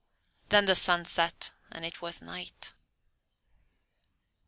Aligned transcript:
Then 0.49 0.65
the 0.65 0.73
sun 0.73 1.05
set 1.05 1.53
and 1.71 1.85
it 1.85 2.01
was 2.01 2.23
night. 2.23 2.73